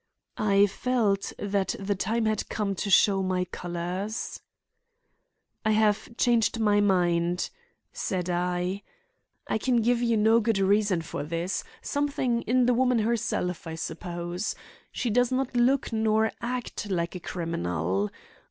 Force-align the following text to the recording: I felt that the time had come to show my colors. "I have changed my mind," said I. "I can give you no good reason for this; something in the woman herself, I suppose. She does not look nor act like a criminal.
I 0.39 0.65
felt 0.65 1.31
that 1.37 1.75
the 1.79 1.93
time 1.93 2.25
had 2.25 2.49
come 2.49 2.73
to 2.73 2.89
show 2.89 3.21
my 3.21 3.45
colors. 3.45 4.41
"I 5.63 5.73
have 5.73 6.17
changed 6.17 6.59
my 6.59 6.81
mind," 6.81 7.51
said 7.93 8.27
I. 8.27 8.81
"I 9.47 9.59
can 9.59 9.83
give 9.83 10.01
you 10.01 10.17
no 10.17 10.39
good 10.39 10.57
reason 10.57 11.03
for 11.03 11.21
this; 11.23 11.63
something 11.83 12.41
in 12.41 12.65
the 12.65 12.73
woman 12.73 12.97
herself, 12.97 13.67
I 13.67 13.75
suppose. 13.75 14.55
She 14.91 15.11
does 15.11 15.31
not 15.31 15.55
look 15.55 15.93
nor 15.93 16.31
act 16.41 16.89
like 16.89 17.13
a 17.13 17.19
criminal. 17.19 18.09